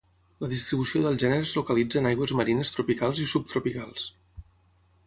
[0.43, 4.13] La distribució del gènere es localitza en aigües marines tropicals i subtropicals.